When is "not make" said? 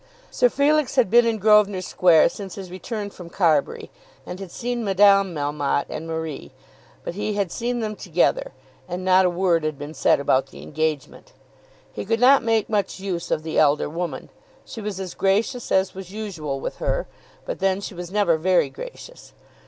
12.19-12.67